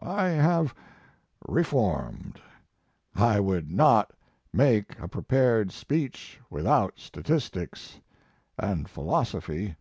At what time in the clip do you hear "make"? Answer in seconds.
4.52-4.98